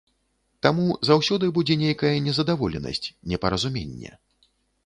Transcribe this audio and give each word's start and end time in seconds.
Таму 0.65 0.87
заўсёды 1.09 1.51
будзе 1.59 1.77
нейкая 1.83 2.13
незадаволенасць, 2.29 3.13
непаразуменне. 3.35 4.11